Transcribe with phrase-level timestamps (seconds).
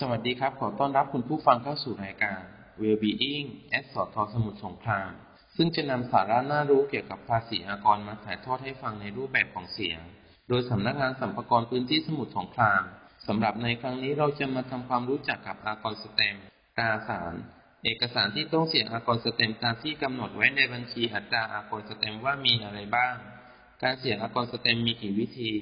[0.00, 2.40] สวัสดีครับ ขอต้อนรับคุณผู้ฟังเข้าสู่รายการ
[2.80, 5.10] Wellbeing แอดสอทสมุทรสงคราม
[5.56, 10.00] ซึ่งจะนำสาระน่ารู้เกี่ยวกับภาษีอากรมาถ่ายทอดให้ฟังในรูปแบบของเสียง
[10.48, 12.82] โดยสำนักงานสัมภากรพื้นที่สมุทรสงคราม
[13.26, 16.36] สำหรับในครั้งนี้เราจะมาทำความรู้จักกับอากรสแตม
[16.78, 17.34] ตราสาร
[17.84, 23.14] เอกสารที่ต้องเสียอากรสแตมตามที่กำหนดไว้ในบัญชีอัตราอากรสแตมว่ามีอะไรบ้าง
[23.82, 25.52] การเสียอากรสแตมมีกี่วิธี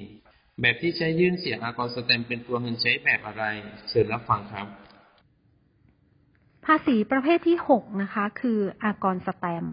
[0.61, 3.43] แบบที่ใช้ยื่นเสียอากรสแตมเป็นตัวเงินใช้แบบอะไร
[3.89, 4.67] เชิญรับฟังครับ
[6.65, 9.65] ภาษีประเภทที่หกนะคะ คืออากรสแตม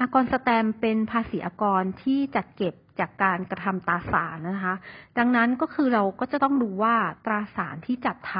[0.00, 4.74] อากรสแตมเป็นภาษีอากรที่จัดเก็บจากการกระทำตราสารนะคะ
[5.18, 8.34] ดังนั้นก็คือเราก็จะต้องดูว่าตราสารที่จัดท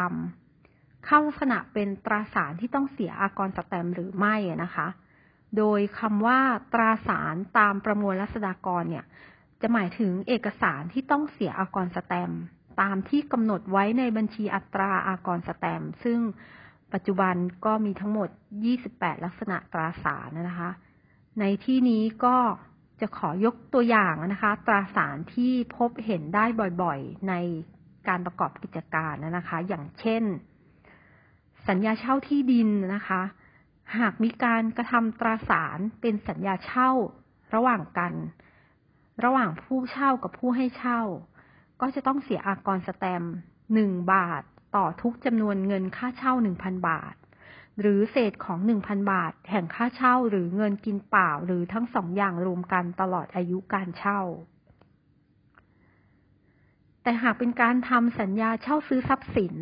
[0.51, 4.89] ำเข้าลักษณะเป็นตราสารที่ต้องเสียอากรสแตมหรือไม่นะคะ
[5.59, 6.41] โดยคำว่า
[6.73, 9.05] ตราสารตามประมวลรัษฎากรเนี่ย
[9.63, 12.33] จะหมายถึงเอกสารที่ต้องเสียอากรสแตม
[12.81, 16.19] ตามที่กำหนดไว้ในบัญชีอัตราอากรสแตมซึ่ง
[16.93, 18.29] ปัจจุบันก็มีทั้งหมด
[18.77, 20.71] 28 ลักษณะตราสารนะคะ
[21.41, 22.37] ในที่นี้ก็
[23.01, 26.45] จะขอยกตัวอย่างนะคะ ตราสารที่พบเห็นได้
[26.83, 27.35] บ่อยๆ ใน
[28.09, 30.23] การประกอบกิจการนะคะ อย่างเช่น
[31.69, 33.23] สัญญาเช่าที่ดินนะคะ
[33.99, 36.91] หากมีการกระทำตราสารเป็นสัญญาเช่า
[37.55, 38.13] ระหว่างกัน
[39.25, 41.01] ระหว่างผู้เช่ากับผู้ให้เช่า
[41.81, 43.23] ก็จะต้องเสียอากรสแตม
[43.75, 44.43] หนึ่งบาท
[44.77, 47.15] ต่อทุกจำนวนเงินค่าเช่า1,000บาท
[47.81, 54.21] หรือเศษของ1,000บาท แห่งค่าเช่าหรือเงินกินเปล่าหรือทั้งสองอย่างรวมกันตลอดอายุการเช่า
[57.03, 59.55] แต่หากเป็นการทำสัญญาเช่าซื้อทรัพย์สิน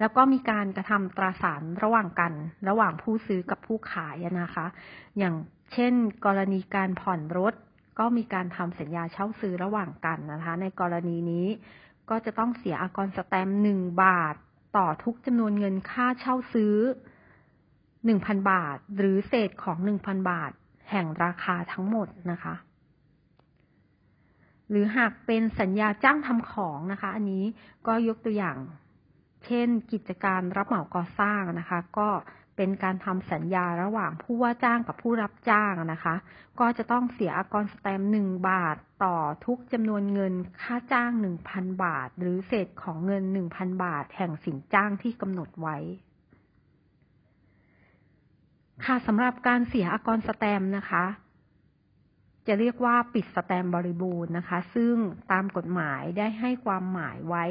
[0.00, 2.32] แล้วก็มีการกระทำตราสารระหว่างกัน
[2.68, 4.66] ระหว่างผู้ซื้อกับผู้ขายนะคะ
[5.18, 5.34] อย่าง
[5.72, 5.92] เช่น
[6.24, 7.54] กรณีการผ่อนรถ
[7.98, 11.46] ก็มีการทำสัญญาเช่าซื้อระหว่างกันนะคะ ในกรณีนี้
[12.10, 14.34] ก็จะต้องเสียอากรสแตมหนึ่งบาท
[14.76, 16.76] ต่อทุกจำนวนเงินค่าเช่าซื้อ
[18.04, 20.52] หนึ่งพันบาท หรือเศษของหนึ่งพันบาท
[20.90, 22.54] แห่งราคาทั้งหมดนะคะ
[24.70, 27.44] หรือหากเป็นสัญญาจ้างทำของนะคะ อันนี้
[27.86, 28.56] ก็ยกตัวอย่าง
[29.46, 32.08] เช่น กิจการรับเหมาก่อสร้างนะคะ ก็
[32.58, 36.14] เป็นการทำสัญญาระหว่างผู้ว่าจ้างกับผู้รับจ้างนะคะ
[36.60, 45.76] ก็จะต้องเสียอากรสแตมหนึ่งบาทต่อทุกจำนวนเงินค่าจ้างหนึ่งพันบาท หรือเศษของเงินหนึ่งพันบาท แห่งสินจ้างที่กำหนดไว้
[48.84, 51.04] ค่ะสำหรับการเสียอากรสแตมนะคะ
[52.46, 54.94] จะเรียกว่าปิดสแตมบริบูรณ์นะคะ ซึ่ง
[55.32, 57.44] ตามกฎหมายได้ให้ความหมายไว้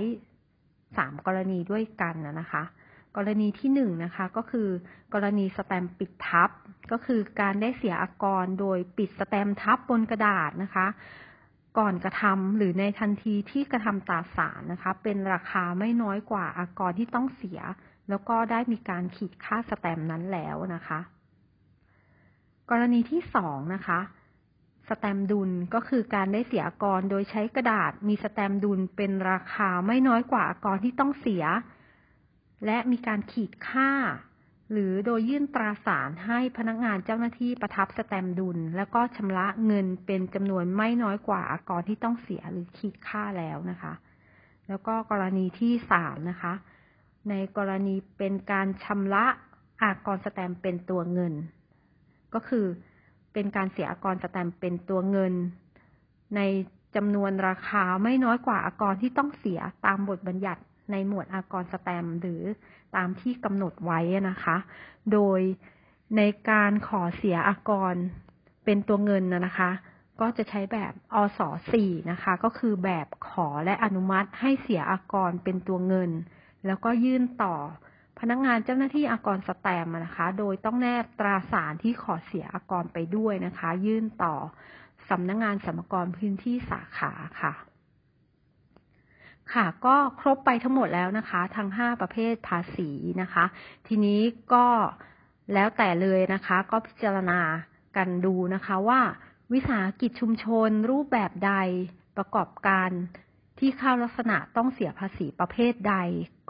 [0.97, 2.63] สามกรณีด้วยกันนะคะ
[3.15, 4.69] กรณีที่หนึ่งนะคะก็คือ
[5.13, 6.49] กรณีสแตมปิดทับ
[6.91, 10.87] ก็คือการได้เสียอากรโดยปิดสแตมทับบนกระดาษนะคะ
[11.77, 17.59] ก่อนกระทำหรือในทันทีที่กระทำตราสารนะคะ เป็นราคาไม่น้อยกว่าอากรที่ต้องเสีย
[18.09, 20.99] แล้วก็ได้มีการขีดค่าสแตมนั้นแล้วนะคะ
[22.69, 23.99] กรณีที่สองนะคะ
[24.89, 31.45] สแตมดุลก็คือการได้เสียอากรโดยใช้กระดาษมีสแตมดุลเป็นราคาไม่น้อยกว่าอากรที่ต้องเสีย
[32.65, 33.91] และมีการขีดค่า
[34.71, 43.93] หรือโดยยื่นตราสารให้พนักงานเจ้าหน้าที่ประทับสแตมดุล แล้วก็ชำระเงินเป็นจำนวนไม่น้อยกว่าอากรที่ต้องเสียหรือขีดค่าแล้วนะคะ
[44.67, 46.53] แล้วก็กรณีที่สามนะคะ
[47.29, 49.25] ในกรณีเป็นการชำระ
[49.81, 51.33] อากรสแตมเป็นตัวเงิน
[52.33, 52.65] ก็คือ
[53.33, 55.33] เป็นการเสียอากรสแตมเป็นตัวเงิน
[56.35, 56.41] ใน
[56.95, 62.41] จำนวนราคาไม่น้อยกว่าอากรที่ต้องเสียตามบทบัญญัติ ในหมวดอากรสแตมหรือ
[62.95, 63.99] ตามที่กำหนดไว้
[64.29, 64.57] นะคะ
[65.13, 65.39] โดย
[66.17, 67.95] ในการขอเสียอากร
[68.65, 69.71] เป็นตัวเงินนะคะ
[70.21, 71.39] ก็จะใช้แบบอส
[71.75, 76.11] 4นะคะ ก็คือแบบขอและอนุมัติให้เสียอากรเป็นตัวเงิน
[76.65, 77.55] แล้วก็ยื่นต่อ
[78.19, 84.35] พนักงงานเจ้าหน้าที่อากรสแตมนะคะ โดยต้องแนบตราสารที่ขอเสียอากรไปด้วยนะคะ ยื่นต่อ
[85.09, 87.11] สำนักงงานสมกรพื้นที่สาขา
[87.41, 87.53] ค่ะ
[89.53, 92.89] ค่ะก็ครบไปทั้งหมดแล้วนะคะ ทั้งห้าประเภทภาษี
[93.21, 93.45] นะคะ
[93.87, 94.21] ทีนี้
[94.53, 94.65] ก็
[95.53, 97.39] แล้วแต่เลยนะคะ ก็พิจารณา
[97.95, 99.01] กันดูนะคะว่า
[99.53, 101.53] วิสาหกิจชุมชนรูปแบบใด
[102.17, 102.89] ประกอบการ
[103.59, 105.95] ที่เข้าลักษณะต้องเสียภาษีประเภทใด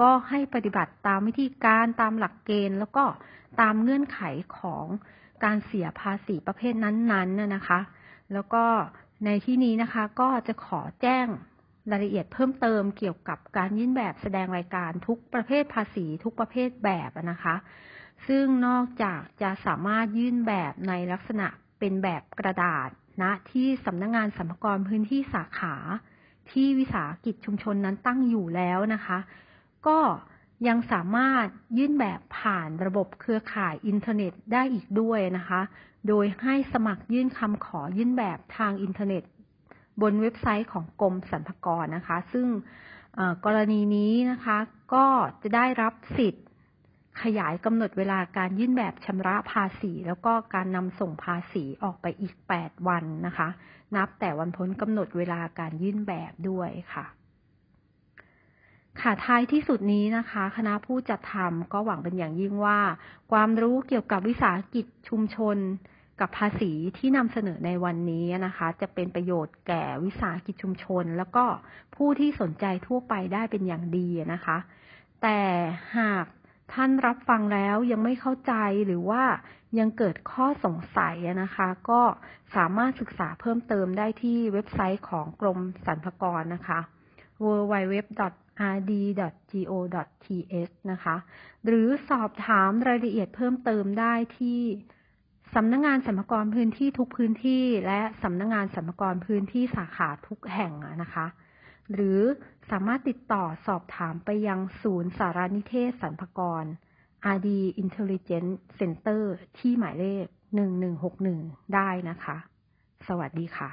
[0.01, 3.03] ก็ให้ปฏิบัติตามวิธีการตามหลักเกณฑ์ แล้วก็
[3.61, 4.19] ตามเงื่อนไข
[4.57, 4.85] ของ
[5.43, 7.79] การเสียภาษีประเภทนั้นๆนะคะ
[8.33, 8.63] แล้วก็
[9.25, 11.27] ในที่นี้นะคะก็จะขอแจ้ง
[11.91, 17.55] รายละเอียดเพิ่มเติมเกี่ยวกับการยื่นแบบแสดงรายการทุกประเภทภาษีทุกประเภทแบบนะคะ
[18.27, 21.47] ซึ่งนอกจากจะสามารถยื่นแบบในลักษณะ
[21.79, 22.91] เป็นแบบกระดาษณ
[23.21, 25.75] นะที่สำนักงานสรรพากรพื้นที่สาขา
[26.51, 29.17] ที่วิสาหกิจชุมชนนั้นตั้งอยู่แล้วนะคะ
[29.87, 29.99] ก็
[30.67, 31.45] ยังสามารถ
[31.77, 35.61] ยื่นแบบผ่านระบบเครือข่ายอินเทอร์เน็ตได้อีกด้วยนะคะ
[36.07, 39.23] โดยให้สมัครยื่นคำขอยื่นแบบทางอินเทอร์เน็ต
[40.01, 42.47] บนเว็บไซต์ของกรมสรรพากรนะคะ ซึ่ง
[43.45, 44.57] กรณีนี้นะคะ
[44.93, 45.05] ก็
[45.41, 46.45] จะได้รับสิทธิ์
[47.23, 53.47] ขยายกำหนดเวลาการยื่นแบบชำระภาษี แล้วก็การนำส่งภาษีออกไปอีก 8 วันนะคะ
[53.95, 57.05] นับแต่วันพ้นกำหนดเวลาการยื่นแบบด้วยค่ะ
[59.01, 62.79] ค่ะท้ายที่สุดนี้นะคะ คณะผู้จัดทำก็หวังเป็นอย่างยิ่งว่า
[63.31, 65.57] ความรู้เกี่ยวกับวิสาหกิจชุมชน
[66.19, 71.45] กับภาษีที่นำเสนอในวันนี้นะคะ จะเป็นประโยชน์แก่วิสาหกิจชุมชน แล้วก็
[71.95, 74.57] ผู้ที่สนใจทั่วไปได้เป็นอย่างดีนะคะ
[75.21, 75.39] แต่
[75.97, 76.25] หาก
[76.73, 78.53] ท่านรับฟังแล้วยังไม่เข้าใจ
[78.85, 79.23] หรือว่า
[79.79, 82.01] ยังเกิดข้อสงสัยนะคะ ก็
[82.55, 86.79] สามารถศึกษาเพิ่มเติมได้ที่เว็บไซต์ของกรมสรรพากรนะคะ
[87.43, 88.33] www.rd.go.th
[90.91, 91.15] นะคะ
[91.65, 94.61] หรือสอบถามรายละเอียดเพิ่มเติมได้ที่
[95.59, 101.25] สำนักงงานสรรพากรพื้นที่ทุกพื้นที่ และสำนักงงานสรรพากรพื้นที่สาขาทุกแห่งนะคะ
[101.93, 102.21] หรือ
[102.71, 106.63] สามารถติดต่อสอบถามไปยังศูนย์สารนิเทศสรรพากร
[107.35, 107.49] RD
[107.83, 109.21] Intelligence Center
[109.57, 110.25] ที่หมายเลข
[110.99, 112.37] 1161 ได้นะคะ
[113.07, 113.69] สวัสดีค่ะ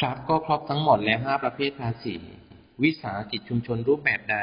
[0.00, 2.16] ครับก็ครบทั้งหมดแล้ว 5 ประเภทภาษี
[2.82, 4.38] วิสาหกิจชุมชนรูปแบบใด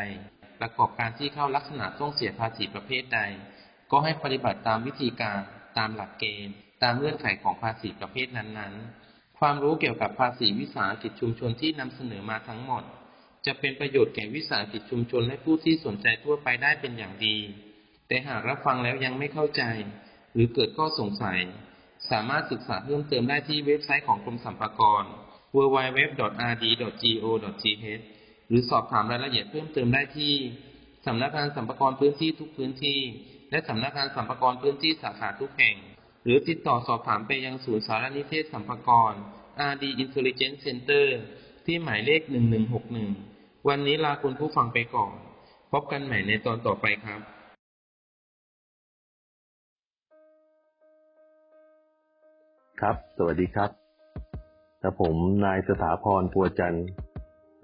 [0.60, 3.22] ประกอบการที่เข้าลักษณะต้องเสียภาษีประเภทใด
[3.92, 5.40] ก็ให้ปฏิบัติตามวิธีการ
[5.78, 12.84] ตามหลักเกณฑ์ ตามเงื่อนไขของภาษีประเภทนั้นๆ ความรู้เกี่ยวกับภาษีวิสาหกิจชุมชนที่นำเสนอมาทั้งหมด
[13.46, 17.38] จะเป็นประโยชน์แก่วิสาหกิจชุมชนและผู้ที่สนใจทั่วไปได้เป็นอย่างดี
[18.08, 19.64] แต่หากรับฟังแล้วยังไม่เข้าใจ
[20.34, 21.40] หรือเกิดข้อสงสัย
[22.12, 25.04] สามารถศึกษาเพิ่มเติมได้ที่เว็บไซต์ของกรมสรรพากร
[25.56, 27.04] www.rd.go.th
[28.50, 30.34] หรือสอบถามรายละเอียดเพิ่มเติมได้ที่
[31.06, 33.00] สำนักงานสรรพากรพื้นที่ทุกพื้นที่
[33.52, 35.76] และสำนักงานสรรพากรพื้นที่สาขาทุกแห่ง
[36.24, 39.14] หรือติดต่อสอบถามไปยังศูนย์สารนิเทศสรรพากร
[39.72, 41.06] RD Intelligence Center
[41.66, 42.22] ที่หมายเลข
[42.96, 45.14] 1161 วันนี้ลาคุณผู้ฟังไปก่อน
[45.72, 47.22] พบกันใหม่ในตอนต่อไปครับ
[52.82, 53.70] ครับ สวัสดีครับ
[54.80, 55.16] และผม
[55.46, 56.88] นายสถาพรปัวจันทร์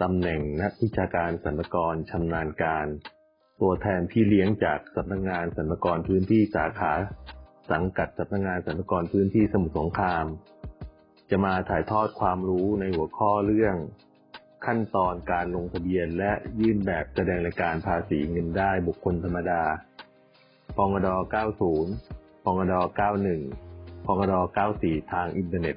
[0.01, 2.87] ตำแหน่งนักวิชาการสรรพากรชำนาญการ
[3.61, 6.93] ตัวแทนพี่เลี้ยงจากสำนักงานสรรพากรพื้นที่สาขา
[7.71, 10.25] สังกัดสำนักงานสรรพากรพื้นที่สมุทรสงคราม
[11.29, 13.75] จะมาถ่ายทอดความรู้ในหัวข้อเรื่อง
[14.65, 19.63] ขั้นตอนการลงทะเบียนและยื่นแบบแสดงรายการภาษีเงินได้บุคคลธรรมดา
[20.75, 21.07] พงด
[21.77, 22.73] 90พงด
[23.39, 24.33] 91พงด
[24.73, 25.75] 94 ทางอินเทอร์เน็ต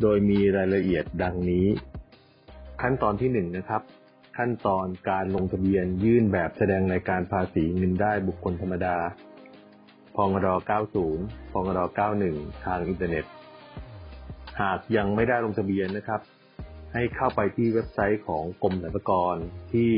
[0.00, 1.66] โดยมีรายละเอียดดังนี้
[2.82, 3.82] ขั้นตอนที่1นนะครับ
[4.38, 8.96] ขั้นตอนการลงทะเบียนยื่นแบบแสดงรายการภาษีเงินได้บุคคลธรรมดา
[10.14, 10.48] พงด
[11.00, 11.80] 90 พงด
[12.22, 13.24] 91 ทางอินเทอร์เน็ต
[14.60, 16.20] หากยังไม่ได้ลงทะเบียนนะครับ
[16.92, 19.36] ให้เข้าไปที่เว็บไซต์ของกรมสรรพากร
[19.72, 19.92] ที่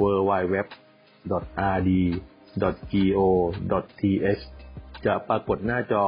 [0.00, 0.62] www.rd.go.th
[5.06, 6.06] จะปรากฏหน้าจอ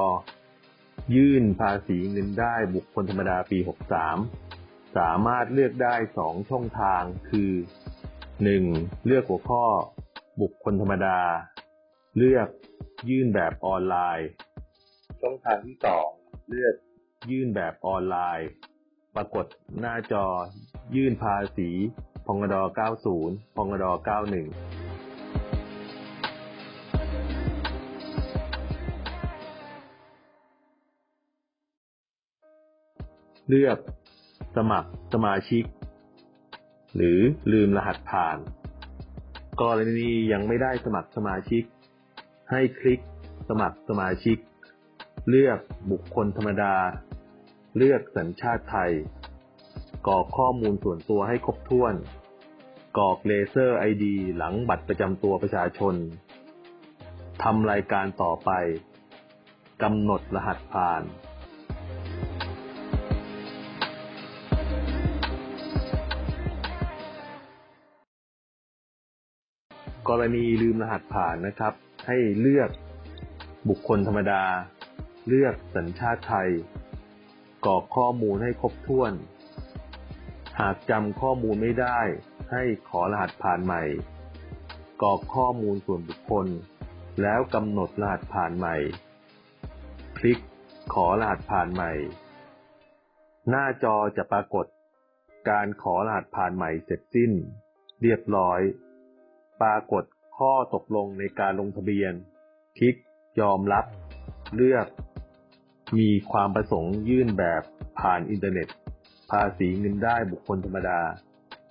[1.15, 4.52] ยื่นภาษีเงินได้บุคคลธรรมดาปี 63
[4.97, 7.53] สามารถเลือกได้2ช่องทางคือ
[8.29, 9.07] 1.
[9.07, 9.65] เลือกหัวข้อ
[10.41, 11.21] บุคคลธรรมดา
[12.19, 12.49] เลือก
[13.09, 14.29] ยื่นแบบออนไลน์
[15.21, 15.77] ช่องทางที่
[16.13, 16.75] 2 เลือก
[17.31, 18.49] ยื่นแบบออนไลน์
[19.15, 19.47] ปรากฏ
[19.81, 20.27] หน้าจอ
[20.97, 21.71] ยื่นภาษี
[22.27, 22.55] พงด
[23.07, 23.95] 90 พงด91
[33.49, 33.79] เลือก
[34.57, 35.65] สมัครสมาชิก
[36.97, 37.19] หรือ
[37.53, 38.39] ลืมรหัสผ่าน
[39.63, 41.63] กรณียังไม่ได้สมัครสมาชิก
[42.51, 43.01] ให้คลิก
[43.49, 44.39] สมัครสมาชิก
[45.29, 45.59] เลือก
[45.91, 46.75] บุคคลธรรมดา
[47.77, 48.93] เลือกสัญชาติไทย
[50.07, 51.95] กรอกข้อมูลส่วนตัวให้ครบถ้วน
[52.99, 55.95] กรอกเลเซอร์ไอดีหลังบัตรประจำตัวประชาชน
[57.43, 58.51] ทำรายการต่อไป
[59.83, 61.03] กำหนดรหัสผ่าน
[70.09, 71.75] กรณีลืมรหัสผ่านนะครับ
[72.07, 72.71] ให้เลือก
[73.69, 74.45] บุคคลธรรมดา
[75.29, 76.51] เลือกสัญชาติไทย
[77.67, 79.13] กรอกข้อมูลให้ครบถ้วน
[80.61, 82.01] หากจำข้อมูลไม่ได้
[82.53, 83.83] ให้ขอรหัสผ่านใหม่
[85.03, 86.47] กรอกข้อมูลส่วนบุคคล
[87.23, 88.77] แล้วกำหนดรหัสผ่านใหม่
[90.19, 90.39] คลิก
[90.95, 91.93] ขอรหัสผ่านใหม่
[93.49, 94.67] หน้าจอจะปรากฏ
[95.49, 97.33] การขอรหัสผ่านใหม่เสร็จสิ้น
[98.03, 98.61] เรียบร้อย
[99.63, 100.05] ปรากฏ
[100.39, 102.13] ข้อตกลงในการลงทะเบียน
[102.79, 102.95] คลิก
[103.41, 103.85] ยอมรับ
[104.55, 104.87] เลือก
[105.99, 107.63] มีความประสงค์ยื่นแบบ
[108.01, 108.69] ผ่านอินเทอร์เน็ต
[109.31, 111.01] ภาษีเงินได้บุคคลธรรมดา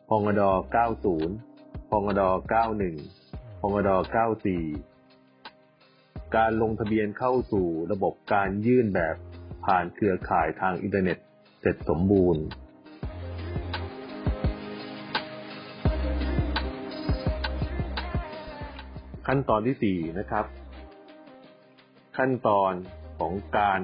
[0.08, 0.42] พงด
[1.18, 2.22] 90 พงด
[2.92, 3.90] 91 พงด
[5.12, 9.16] 94 การลงทะเบียนเข้าสู่ระบบการยื่นแบบ
[9.66, 11.18] ผ่านเครือข่ายทางอินเทอร์เน็ต
[11.62, 12.44] เสร็จสมบูรณ์
[19.28, 20.46] ขั้นตอนที่4นะครับ
[22.18, 22.74] ขั้นตอน
[23.20, 23.80] ของการ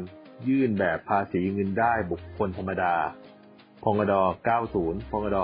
[0.48, 2.96] ยื่นแบบภาษีเงินได้บุคคลธรรมดา
[3.84, 4.14] พงด
[4.64, 5.38] 90 พงด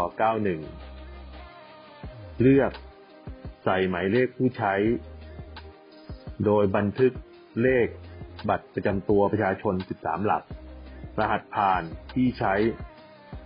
[1.57, 2.71] 91 เลือก
[3.63, 4.73] ใส่หมายเลขผู้ใช้
[6.45, 7.13] โดยบันทึก
[7.61, 7.87] เลข
[8.49, 10.43] บัตรประจำตัวประชาชน 13 หลัก
[11.19, 11.83] รหัสผ่าน
[12.13, 12.53] ที่ใช้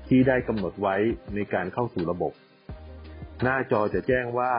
[0.07, 0.95] ที่ได้กำหนดไว้
[1.35, 2.33] ในการเข้าสู่ระบบ
[3.43, 4.53] หน้าจอจะแจ้งว่า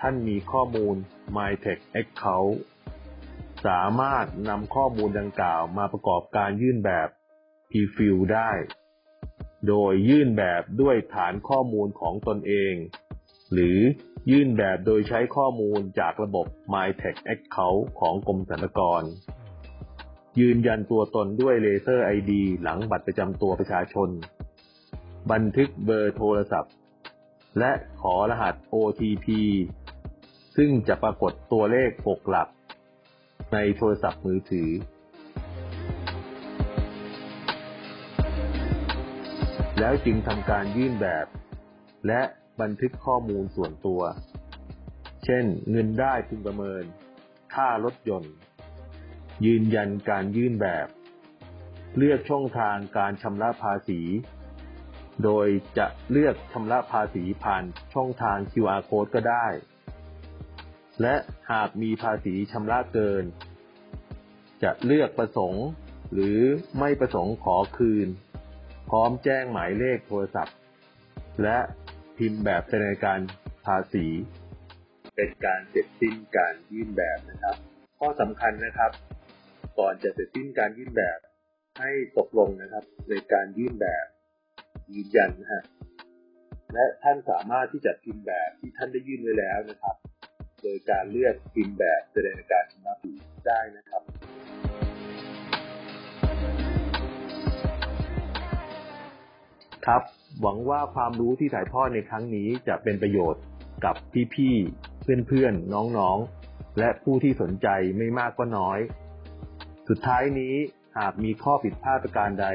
[0.00, 0.96] ท่านมีข้อมูล
[1.36, 2.54] MyTech Account
[3.66, 7.08] สามารถนำข้อมูลดังกล่าวมาประกอบการยื่นแบบ
[7.70, 8.50] Pre-fill ได้
[9.68, 12.74] โดยยื่นแบบด้วยฐานข้อมูลของตนเอง
[13.52, 13.78] หรือ
[14.30, 19.02] ยื่นแบบโดยใช้ข้อมูลจากระบบ MyTech Account ของกรมสรรพากร
[20.40, 24.08] ยืนยันตัวตนด้วยเลเซอร์ ID หลังบัตรประจำตัวประชาชน
[25.32, 26.74] บันทึกเบอร์โทรศัพท์
[27.58, 29.26] และขอรหัส OTP
[30.56, 32.48] ซึ่งจะปรากฏตัวเลข 6 หลัก
[33.52, 34.70] ในโทรศัพท์มือถือ
[39.80, 41.26] แล้วจึงทำการยื่นแบบ
[42.06, 42.20] และ
[42.60, 44.02] บันทึกข้อมูลส่วนตัว
[45.24, 46.84] เช่น เงินได้พึงประเมิน
[47.54, 48.34] ค่ารถยนต์
[49.46, 50.86] ยืนยันการยื่นแบบ
[51.96, 54.00] เลือกช่องทางการชำระภาษี
[55.24, 57.64] โดยจะเลือกชำระภาษีผ่าน
[57.94, 59.46] ช่องทาง QR code ก็ได้
[61.02, 61.14] และ
[61.50, 63.24] หากมีภาษีชำระเกิน
[64.62, 65.66] จะเลือกประสงค์
[66.12, 66.38] หรือ
[66.78, 68.08] ไม่ประสงค์ขอคืน
[68.90, 70.56] พร้อมแจ้งหมายเลขโทรศัพท์
[71.42, 71.58] และ
[72.16, 73.20] พิมพ์แบบแสดงการ
[73.66, 74.06] ภาษี
[75.16, 77.56] เป็นการเสร็จสิ้นการยื่นแบบนะครับ
[77.98, 78.90] ข้อสำคัญนะครับ
[79.78, 81.18] ก่อนจะเสร็จสิ้นการยื่นแบบ
[81.80, 84.06] ให้ตกลงนะครับ ในการยื่นแบบ
[84.94, 85.62] ยืนยันนะฮะ
[86.74, 89.96] และท่านสามารถที่จะพิมพ์แบบที่ท่านได้ยื่นไว้แล้วนะครับ
[90.62, 93.12] โดยการเลือกพิมพ์แบบแสดงการชำระภาษี
[93.46, 94.02] ได้นะครับ
[99.86, 100.02] ครับ
[100.40, 103.42] หวังว่าความรู้ที่ถ่ายทอดในครั้งนี้จะเป็นประโยชน์
[103.84, 103.96] กับ
[104.34, 108.78] พี่ๆ เพื่อนๆ น้องๆ และผู้ที่สนใจไม่มากก็น้อย
[109.88, 110.54] สุดท้ายนี้
[110.98, 112.46] หากมีข้อผิดพลาดประการใด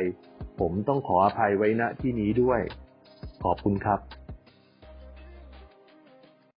[0.60, 2.62] ผมต้องขออภัยไว้ณที่นี้ด้วย
[3.44, 4.00] ขอบคุณครับ